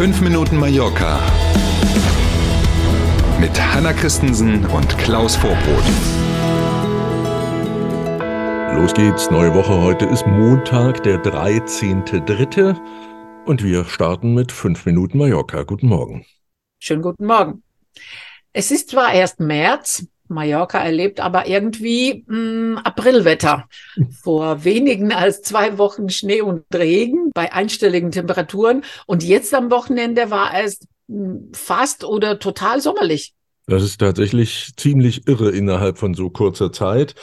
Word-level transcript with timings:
5 0.00 0.22
Minuten 0.22 0.56
Mallorca 0.56 1.20
mit 3.38 3.50
Hanna 3.60 3.92
Christensen 3.92 4.64
und 4.64 4.96
Klaus 4.96 5.36
Vorbrot. 5.36 5.84
Los 8.76 8.94
geht's, 8.94 9.30
neue 9.30 9.54
Woche. 9.54 9.78
Heute 9.82 10.06
ist 10.06 10.26
Montag, 10.26 11.02
der 11.02 11.22
13.3. 11.22 12.80
Und 13.44 13.62
wir 13.62 13.84
starten 13.84 14.32
mit 14.32 14.52
5 14.52 14.86
Minuten 14.86 15.18
Mallorca. 15.18 15.64
Guten 15.64 15.88
Morgen. 15.88 16.24
Schönen 16.78 17.02
guten 17.02 17.26
Morgen. 17.26 17.62
Es 18.54 18.70
ist 18.70 18.88
zwar 18.88 19.12
erst 19.12 19.38
März, 19.38 20.06
Mallorca 20.30 20.78
erlebt 20.78 21.20
aber 21.20 21.46
irgendwie 21.46 22.24
mh, 22.26 22.36
hm, 22.36 22.80
Aprilwetter. 22.84 23.68
Vor 24.22 24.64
wenigen 24.64 25.12
als 25.12 25.42
zwei 25.42 25.76
Wochen 25.78 26.08
Schnee 26.08 26.40
und 26.40 26.64
Regen 26.72 27.30
bei 27.34 27.52
einstelligen 27.52 28.10
Temperaturen. 28.10 28.84
Und 29.06 29.22
jetzt 29.22 29.52
am 29.54 29.70
Wochenende 29.70 30.30
war 30.30 30.52
es 30.54 30.80
mh, 31.08 31.24
hm, 31.24 31.52
fast 31.52 32.04
oder 32.04 32.38
total 32.38 32.80
sommerlich. 32.80 33.34
Das 33.66 33.82
ist 33.82 33.98
tatsächlich 33.98 34.72
ziemlich 34.76 35.28
irre 35.28 35.50
innerhalb 35.50 35.98
von 35.98 36.14
so 36.14 36.30
kurzer 36.30 36.72
Zeit. 36.72 37.14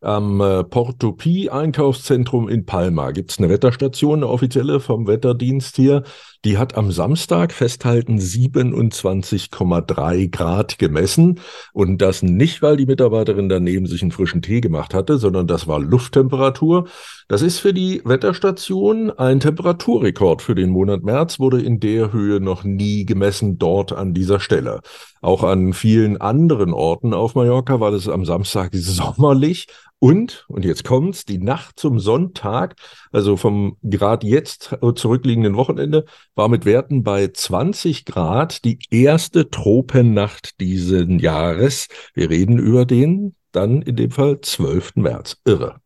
Am 0.00 0.40
äh, 0.40 0.62
Porto 0.62 1.12
Pi 1.12 1.48
Einkaufszentrum 1.48 2.48
in 2.48 2.66
Palma 2.66 3.10
gibt 3.12 3.30
es 3.30 3.38
eine 3.38 3.48
Wetterstation, 3.48 4.18
eine 4.18 4.28
offizielle 4.28 4.78
vom 4.78 5.06
Wetterdienst 5.06 5.74
hier. 5.76 6.04
Die 6.46 6.56
hat 6.58 6.76
am 6.76 6.92
Samstag 6.92 7.52
festhalten 7.52 8.20
27,3 8.20 10.30
Grad 10.30 10.78
gemessen. 10.78 11.40
Und 11.72 12.00
das 12.00 12.22
nicht, 12.22 12.62
weil 12.62 12.76
die 12.76 12.86
Mitarbeiterin 12.86 13.48
daneben 13.48 13.86
sich 13.86 14.02
einen 14.02 14.12
frischen 14.12 14.42
Tee 14.42 14.60
gemacht 14.60 14.94
hatte, 14.94 15.18
sondern 15.18 15.48
das 15.48 15.66
war 15.66 15.80
Lufttemperatur. 15.80 16.86
Das 17.26 17.42
ist 17.42 17.58
für 17.58 17.74
die 17.74 18.00
Wetterstation 18.04 19.10
ein 19.10 19.40
Temperaturrekord 19.40 20.40
für 20.40 20.54
den 20.54 20.70
Monat 20.70 21.02
März, 21.02 21.40
wurde 21.40 21.60
in 21.60 21.80
der 21.80 22.12
Höhe 22.12 22.38
noch 22.38 22.62
nie 22.62 23.04
gemessen 23.04 23.58
dort 23.58 23.92
an 23.92 24.14
dieser 24.14 24.38
Stelle. 24.38 24.82
Auch 25.20 25.42
an 25.42 25.72
vielen 25.72 26.20
anderen 26.20 26.72
Orten 26.72 27.12
auf 27.12 27.34
Mallorca 27.34 27.80
war 27.80 27.92
es 27.92 28.08
am 28.08 28.24
Samstag 28.24 28.70
sommerlich 28.72 29.66
und, 29.98 30.44
und 30.48 30.64
jetzt 30.64 30.84
kommt's, 30.84 31.24
die 31.24 31.38
Nacht 31.38 31.80
zum 31.80 31.98
Sonntag, 31.98 32.76
also 33.12 33.36
vom 33.36 33.78
gerade 33.82 34.26
jetzt 34.26 34.76
zurückliegenden 34.94 35.56
Wochenende, 35.56 36.04
war 36.34 36.48
mit 36.48 36.64
Werten 36.64 37.02
bei 37.02 37.28
20 37.28 38.04
Grad 38.04 38.64
die 38.64 38.78
erste 38.90 39.50
Tropennacht 39.50 40.60
dieses 40.60 41.06
Jahres. 41.08 41.88
Wir 42.14 42.30
reden 42.30 42.58
über 42.58 42.84
den 42.84 43.34
dann 43.52 43.80
in 43.82 43.96
dem 43.96 44.10
Fall 44.10 44.40
12. 44.40 44.96
März. 44.96 45.38
Irre. 45.44 45.80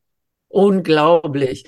Unglaublich. 0.49 1.65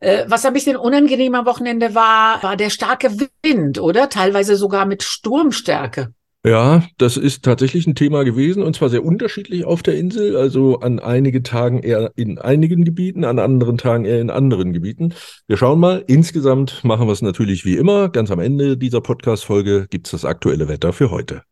Äh, 0.00 0.26
was 0.28 0.44
ein 0.44 0.52
bisschen 0.52 0.76
unangenehm 0.76 1.34
am 1.34 1.46
Wochenende 1.46 1.94
war, 1.94 2.42
war 2.42 2.56
der 2.56 2.68
starke 2.68 3.10
Wind, 3.42 3.80
oder? 3.80 4.10
Teilweise 4.10 4.56
sogar 4.56 4.84
mit 4.84 5.02
Sturmstärke. 5.02 6.12
Ja, 6.46 6.84
das 6.96 7.16
ist 7.16 7.44
tatsächlich 7.44 7.88
ein 7.88 7.96
Thema 7.96 8.22
gewesen 8.22 8.62
und 8.62 8.76
zwar 8.76 8.88
sehr 8.88 9.04
unterschiedlich 9.04 9.64
auf 9.64 9.82
der 9.82 9.96
Insel. 9.96 10.36
Also 10.36 10.78
an 10.78 11.00
einige 11.00 11.42
Tagen 11.42 11.80
eher 11.80 12.12
in 12.14 12.38
einigen 12.38 12.84
Gebieten, 12.84 13.24
an 13.24 13.40
anderen 13.40 13.78
Tagen 13.78 14.04
eher 14.04 14.20
in 14.20 14.30
anderen 14.30 14.72
Gebieten. 14.72 15.12
Wir 15.48 15.56
schauen 15.56 15.80
mal. 15.80 16.04
Insgesamt 16.06 16.84
machen 16.84 17.08
wir 17.08 17.12
es 17.12 17.20
natürlich 17.20 17.64
wie 17.64 17.74
immer. 17.74 18.10
Ganz 18.10 18.30
am 18.30 18.38
Ende 18.38 18.76
dieser 18.76 19.00
Podcast-Folge 19.00 19.88
gibt 19.90 20.06
es 20.06 20.12
das 20.12 20.24
aktuelle 20.24 20.68
Wetter 20.68 20.92
für 20.92 21.10
heute. 21.10 21.42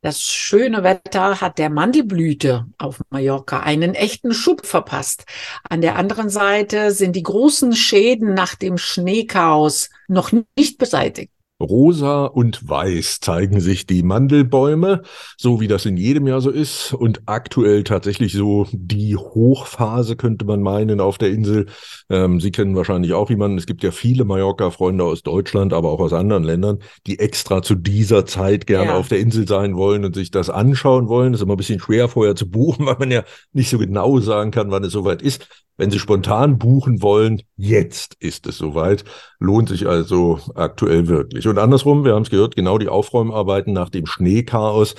Das 0.00 0.20
schöne 0.20 0.82
Wetter 0.82 1.40
hat 1.40 1.58
der 1.58 1.70
Mandelblüte 1.70 2.66
auf 2.76 3.02
Mallorca 3.10 3.60
einen 3.60 3.94
echten 3.94 4.34
Schub 4.34 4.66
verpasst. 4.66 5.26
An 5.62 5.80
der 5.80 5.94
anderen 5.94 6.28
Seite 6.28 6.90
sind 6.90 7.14
die 7.14 7.22
großen 7.22 7.72
Schäden 7.72 8.34
nach 8.34 8.56
dem 8.56 8.78
Schneechaos 8.78 9.90
noch 10.08 10.32
nicht 10.58 10.78
beseitigt. 10.78 11.33
Rosa 11.60 12.24
und 12.24 12.68
weiß 12.68 13.20
zeigen 13.20 13.60
sich 13.60 13.86
die 13.86 14.02
Mandelbäume, 14.02 15.02
so 15.36 15.60
wie 15.60 15.68
das 15.68 15.86
in 15.86 15.96
jedem 15.96 16.26
Jahr 16.26 16.40
so 16.40 16.50
ist 16.50 16.92
und 16.92 17.22
aktuell 17.26 17.84
tatsächlich 17.84 18.32
so 18.32 18.66
die 18.72 19.16
Hochphase 19.16 20.16
könnte 20.16 20.44
man 20.44 20.62
meinen 20.62 21.00
auf 21.00 21.16
der 21.16 21.30
Insel. 21.30 21.66
Ähm, 22.10 22.40
Sie 22.40 22.50
kennen 22.50 22.74
wahrscheinlich 22.74 23.12
auch 23.12 23.30
jemanden. 23.30 23.56
Es 23.56 23.66
gibt 23.66 23.84
ja 23.84 23.92
viele 23.92 24.24
Mallorca-Freunde 24.24 25.04
aus 25.04 25.22
Deutschland, 25.22 25.72
aber 25.72 25.90
auch 25.90 26.00
aus 26.00 26.12
anderen 26.12 26.42
Ländern, 26.42 26.80
die 27.06 27.20
extra 27.20 27.62
zu 27.62 27.76
dieser 27.76 28.26
Zeit 28.26 28.66
gerne 28.66 28.90
ja. 28.90 28.96
auf 28.96 29.08
der 29.08 29.20
Insel 29.20 29.46
sein 29.46 29.76
wollen 29.76 30.04
und 30.04 30.14
sich 30.14 30.32
das 30.32 30.50
anschauen 30.50 31.08
wollen. 31.08 31.32
Das 31.32 31.40
ist 31.40 31.44
immer 31.44 31.54
ein 31.54 31.58
bisschen 31.58 31.80
schwer 31.80 32.08
vorher 32.08 32.34
zu 32.34 32.50
buchen, 32.50 32.86
weil 32.86 32.96
man 32.98 33.10
ja 33.10 33.22
nicht 33.52 33.70
so 33.70 33.78
genau 33.78 34.18
sagen 34.18 34.50
kann, 34.50 34.70
wann 34.70 34.84
es 34.84 34.92
soweit 34.92 35.22
ist. 35.22 35.46
Wenn 35.76 35.90
Sie 35.90 35.98
spontan 35.98 36.58
buchen 36.58 37.02
wollen, 37.02 37.42
jetzt 37.56 38.14
ist 38.20 38.46
es 38.46 38.58
soweit. 38.58 39.04
Lohnt 39.40 39.68
sich 39.68 39.88
also 39.88 40.38
aktuell 40.54 41.08
wirklich. 41.08 41.48
Und 41.48 41.53
andersrum, 41.58 42.04
wir 42.04 42.14
haben 42.14 42.22
es 42.22 42.30
gehört, 42.30 42.56
genau 42.56 42.78
die 42.78 42.88
Aufräumarbeiten 42.88 43.72
nach 43.72 43.90
dem 43.90 44.06
Schneechaos. 44.06 44.94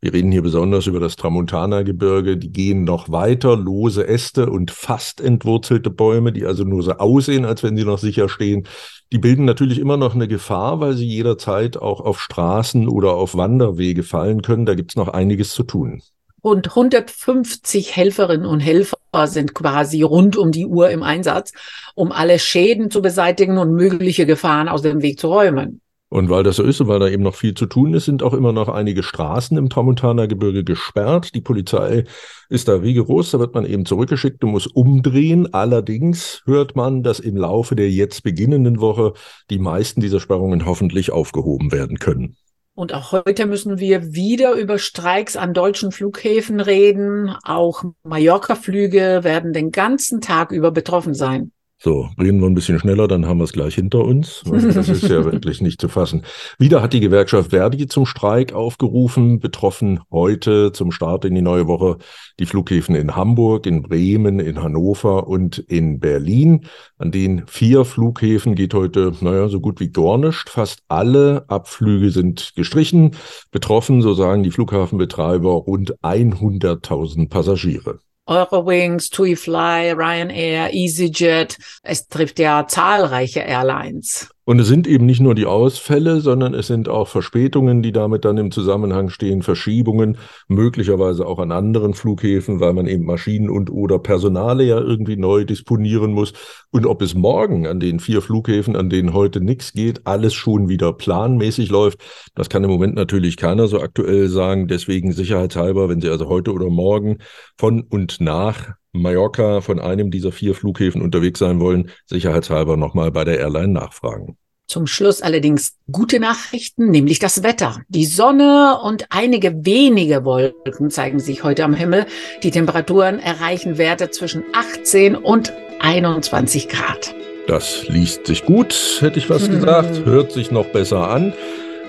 Wir 0.00 0.12
reden 0.12 0.30
hier 0.30 0.42
besonders 0.42 0.86
über 0.86 1.00
das 1.00 1.16
Tramontana-Gebirge. 1.16 2.36
Die 2.36 2.52
gehen 2.52 2.84
noch 2.84 3.10
weiter. 3.10 3.56
Lose 3.56 4.06
Äste 4.06 4.48
und 4.48 4.70
fast 4.70 5.20
entwurzelte 5.20 5.90
Bäume, 5.90 6.32
die 6.32 6.46
also 6.46 6.62
nur 6.62 6.84
so 6.84 6.92
aussehen, 6.92 7.44
als 7.44 7.64
wenn 7.64 7.76
sie 7.76 7.84
noch 7.84 7.98
sicher 7.98 8.28
stehen. 8.28 8.68
Die 9.10 9.18
bilden 9.18 9.44
natürlich 9.44 9.80
immer 9.80 9.96
noch 9.96 10.14
eine 10.14 10.28
Gefahr, 10.28 10.78
weil 10.78 10.94
sie 10.94 11.06
jederzeit 11.06 11.76
auch 11.76 12.00
auf 12.00 12.20
Straßen 12.20 12.86
oder 12.88 13.14
auf 13.14 13.36
Wanderwege 13.36 14.04
fallen 14.04 14.42
können. 14.42 14.66
Da 14.66 14.74
gibt 14.74 14.92
es 14.92 14.96
noch 14.96 15.08
einiges 15.08 15.52
zu 15.52 15.64
tun. 15.64 16.00
Rund 16.44 16.68
150 16.68 17.96
Helferinnen 17.96 18.46
und 18.46 18.60
Helfer 18.60 18.96
sind 19.24 19.52
quasi 19.54 20.02
rund 20.02 20.36
um 20.36 20.52
die 20.52 20.66
Uhr 20.66 20.90
im 20.90 21.02
Einsatz, 21.02 21.52
um 21.96 22.12
alle 22.12 22.38
Schäden 22.38 22.92
zu 22.92 23.02
beseitigen 23.02 23.58
und 23.58 23.72
mögliche 23.72 24.26
Gefahren 24.26 24.68
aus 24.68 24.82
dem 24.82 25.02
Weg 25.02 25.18
zu 25.18 25.26
räumen. 25.26 25.80
Und 26.10 26.30
weil 26.30 26.42
das 26.42 26.56
so 26.56 26.62
ist 26.62 26.80
und 26.80 26.88
weil 26.88 27.00
da 27.00 27.08
eben 27.08 27.22
noch 27.22 27.34
viel 27.34 27.52
zu 27.52 27.66
tun 27.66 27.92
ist, 27.92 28.06
sind 28.06 28.22
auch 28.22 28.32
immer 28.32 28.52
noch 28.52 28.68
einige 28.68 29.02
Straßen 29.02 29.58
im 29.58 29.68
Tramontaner 29.68 30.26
Gebirge 30.26 30.64
gesperrt. 30.64 31.34
Die 31.34 31.42
Polizei 31.42 32.04
ist 32.48 32.68
da 32.68 32.76
rigoros, 32.76 33.30
da 33.30 33.38
wird 33.38 33.54
man 33.54 33.66
eben 33.66 33.84
zurückgeschickt 33.84 34.42
und 34.42 34.52
muss 34.52 34.66
umdrehen. 34.66 35.52
Allerdings 35.52 36.42
hört 36.46 36.76
man, 36.76 37.02
dass 37.02 37.20
im 37.20 37.36
Laufe 37.36 37.76
der 37.76 37.90
jetzt 37.90 38.22
beginnenden 38.22 38.80
Woche 38.80 39.12
die 39.50 39.58
meisten 39.58 40.00
dieser 40.00 40.20
Sperrungen 40.20 40.64
hoffentlich 40.64 41.12
aufgehoben 41.12 41.72
werden 41.72 41.98
können. 41.98 42.36
Und 42.74 42.94
auch 42.94 43.12
heute 43.12 43.44
müssen 43.46 43.78
wir 43.78 44.14
wieder 44.14 44.52
über 44.52 44.78
Streiks 44.78 45.36
an 45.36 45.52
deutschen 45.52 45.90
Flughäfen 45.92 46.60
reden. 46.60 47.34
Auch 47.42 47.82
Mallorca-Flüge 48.04 49.24
werden 49.24 49.52
den 49.52 49.72
ganzen 49.72 50.20
Tag 50.20 50.52
über 50.52 50.70
betroffen 50.70 51.12
sein. 51.12 51.50
So, 51.80 52.08
reden 52.20 52.40
wir 52.40 52.48
ein 52.48 52.54
bisschen 52.54 52.80
schneller, 52.80 53.06
dann 53.06 53.26
haben 53.26 53.38
wir 53.38 53.44
es 53.44 53.52
gleich 53.52 53.76
hinter 53.76 54.04
uns. 54.04 54.42
Das 54.78 54.88
ist 54.88 55.08
ja 55.08 55.24
wirklich 55.24 55.60
nicht 55.60 55.80
zu 55.80 55.88
fassen. 55.88 56.24
Wieder 56.58 56.82
hat 56.82 56.92
die 56.92 57.00
Gewerkschaft 57.00 57.50
Verdi 57.50 57.86
zum 57.86 58.04
Streik 58.04 58.52
aufgerufen, 58.52 59.38
betroffen 59.38 60.00
heute 60.10 60.72
zum 60.72 60.90
Start 60.90 61.24
in 61.24 61.34
die 61.34 61.42
neue 61.42 61.68
Woche 61.68 61.98
die 62.40 62.46
Flughäfen 62.46 62.96
in 62.96 63.14
Hamburg, 63.14 63.66
in 63.66 63.82
Bremen, 63.82 64.40
in 64.40 64.60
Hannover 64.60 65.28
und 65.28 65.58
in 65.58 66.00
Berlin. 66.00 66.66
An 66.98 67.12
den 67.12 67.46
vier 67.46 67.84
Flughäfen 67.84 68.56
geht 68.56 68.74
heute, 68.74 69.12
naja, 69.20 69.48
so 69.48 69.60
gut 69.60 69.78
wie 69.78 69.90
gar 69.90 70.18
nichts. 70.18 70.50
Fast 70.50 70.82
alle 70.88 71.44
Abflüge 71.48 72.10
sind 72.10 72.54
gestrichen. 72.56 73.12
Betroffen, 73.52 74.02
so 74.02 74.14
sagen 74.14 74.42
die 74.42 74.50
Flughafenbetreiber, 74.50 75.50
rund 75.50 75.94
100.000 76.02 77.28
Passagiere. 77.28 78.00
Eurowings, 78.28 79.08
TuiFly, 79.10 79.94
Ryanair, 79.96 80.70
EasyJet. 80.72 81.56
Es 81.82 82.08
trifft 82.08 82.38
ja 82.38 82.66
zahlreiche 82.68 83.40
Airlines. 83.40 84.28
Und 84.48 84.60
es 84.60 84.66
sind 84.66 84.86
eben 84.86 85.04
nicht 85.04 85.20
nur 85.20 85.34
die 85.34 85.44
Ausfälle, 85.44 86.22
sondern 86.22 86.54
es 86.54 86.68
sind 86.68 86.88
auch 86.88 87.06
Verspätungen, 87.06 87.82
die 87.82 87.92
damit 87.92 88.24
dann 88.24 88.38
im 88.38 88.50
Zusammenhang 88.50 89.10
stehen, 89.10 89.42
Verschiebungen, 89.42 90.16
möglicherweise 90.46 91.26
auch 91.26 91.38
an 91.38 91.52
anderen 91.52 91.92
Flughäfen, 91.92 92.58
weil 92.58 92.72
man 92.72 92.86
eben 92.86 93.04
Maschinen 93.04 93.50
und 93.50 93.68
oder 93.70 93.98
Personale 93.98 94.64
ja 94.64 94.80
irgendwie 94.80 95.18
neu 95.18 95.44
disponieren 95.44 96.14
muss. 96.14 96.32
Und 96.70 96.86
ob 96.86 97.02
es 97.02 97.14
morgen 97.14 97.66
an 97.66 97.78
den 97.78 98.00
vier 98.00 98.22
Flughäfen, 98.22 98.74
an 98.74 98.88
denen 98.88 99.12
heute 99.12 99.42
nichts 99.42 99.74
geht, 99.74 100.06
alles 100.06 100.32
schon 100.32 100.70
wieder 100.70 100.94
planmäßig 100.94 101.68
läuft, 101.68 102.00
das 102.34 102.48
kann 102.48 102.64
im 102.64 102.70
Moment 102.70 102.94
natürlich 102.94 103.36
keiner 103.36 103.68
so 103.68 103.82
aktuell 103.82 104.30
sagen. 104.30 104.66
Deswegen 104.66 105.12
sicherheitshalber, 105.12 105.90
wenn 105.90 106.00
Sie 106.00 106.08
also 106.08 106.26
heute 106.30 106.54
oder 106.54 106.70
morgen 106.70 107.18
von 107.58 107.82
und 107.82 108.22
nach 108.22 108.77
Mallorca 108.92 109.60
von 109.60 109.78
einem 109.78 110.10
dieser 110.10 110.32
vier 110.32 110.54
Flughäfen 110.54 111.02
unterwegs 111.02 111.38
sein 111.38 111.60
wollen, 111.60 111.90
sicherheitshalber 112.06 112.76
nochmal 112.76 113.10
bei 113.10 113.24
der 113.24 113.38
Airline 113.38 113.72
nachfragen. 113.72 114.36
Zum 114.68 114.86
Schluss 114.86 115.22
allerdings 115.22 115.78
gute 115.90 116.20
Nachrichten, 116.20 116.90
nämlich 116.90 117.18
das 117.18 117.42
Wetter. 117.42 117.80
Die 117.88 118.04
Sonne 118.04 118.78
und 118.84 119.06
einige 119.08 119.64
wenige 119.64 120.26
Wolken 120.26 120.90
zeigen 120.90 121.20
sich 121.20 121.42
heute 121.42 121.64
am 121.64 121.72
Himmel. 121.72 122.04
Die 122.42 122.50
Temperaturen 122.50 123.18
erreichen 123.18 123.78
Werte 123.78 124.10
zwischen 124.10 124.44
18 124.52 125.16
und 125.16 125.54
21 125.80 126.68
Grad. 126.68 127.14
Das 127.46 127.88
liest 127.88 128.26
sich 128.26 128.44
gut, 128.44 128.98
hätte 129.00 129.18
ich 129.18 129.26
fast 129.26 129.48
mhm. 129.48 129.54
gesagt. 129.54 130.04
Hört 130.04 130.32
sich 130.32 130.50
noch 130.50 130.66
besser 130.66 131.08
an. 131.08 131.32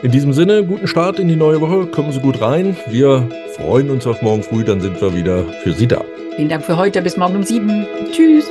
In 0.01 0.11
diesem 0.11 0.31
Sinne, 0.31 0.63
guten 0.63 0.87
Start 0.87 1.19
in 1.19 1.27
die 1.27 1.35
neue 1.35 1.59
Woche. 1.59 1.87
Kommen 1.87 2.13
Sie 2.13 2.21
gut 2.21 2.39
rein. 2.39 2.77
Wir 2.87 3.29
freuen 3.57 3.89
uns 3.89 4.07
auf 4.07 4.21
morgen 4.21 4.43
früh, 4.43 4.63
dann 4.63 4.79
sind 4.79 5.01
wir 5.01 5.13
wieder 5.13 5.43
für 5.63 5.73
Sie 5.73 5.87
da. 5.87 6.05
Vielen 6.39 6.47
Dank 6.47 6.63
für 6.63 6.77
heute. 6.77 7.01
Bis 7.01 7.17
morgen 7.17 7.35
um 7.35 7.43
sieben. 7.43 7.85
Tschüss. 8.13 8.49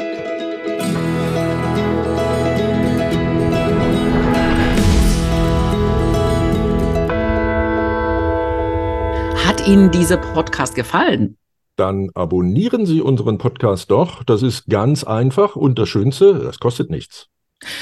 Hat 9.42 9.66
Ihnen 9.66 9.90
dieser 9.90 10.18
Podcast 10.18 10.74
gefallen? 10.74 11.38
Dann 11.76 12.10
abonnieren 12.12 12.84
Sie 12.84 13.00
unseren 13.00 13.38
Podcast 13.38 13.90
doch. 13.90 14.22
Das 14.22 14.42
ist 14.42 14.66
ganz 14.66 15.02
einfach 15.04 15.56
und 15.56 15.78
das 15.78 15.88
Schönste, 15.88 16.34
das 16.34 16.58
kostet 16.58 16.90
nichts. 16.90 17.28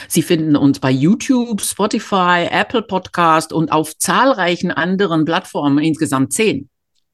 Sie 0.06 0.22
finden 0.22 0.54
uns 0.54 0.78
bei 0.78 0.92
YouTube, 0.92 1.60
Spotify, 1.60 2.46
Apple 2.48 2.82
Podcast 2.82 3.52
und 3.52 3.72
auf 3.72 3.98
zahlreichen 3.98 4.70
anderen 4.70 5.24
Plattformen, 5.24 5.78
insgesamt 5.78 6.32
zehn. 6.32 6.70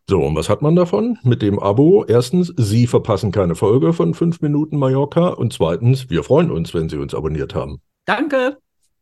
So, 0.09 0.21
und 0.21 0.35
was 0.35 0.49
hat 0.49 0.63
man 0.63 0.75
davon? 0.75 1.19
Mit 1.23 1.43
dem 1.43 1.59
Abo, 1.59 2.05
erstens, 2.07 2.53
Sie 2.57 2.87
verpassen 2.87 3.31
keine 3.31 3.55
Folge 3.55 3.93
von 3.93 4.15
5 4.15 4.41
Minuten 4.41 4.77
Mallorca 4.77 5.29
und 5.29 5.53
zweitens, 5.53 6.11
wir 6.11 6.25
freuen 6.25 6.51
uns, 6.51 6.75
wenn 6.75 6.89
Sie 6.89 6.99
uns 6.99 7.15
abonniert 7.15 7.55
haben. 7.55 7.81
Danke. 8.05 8.59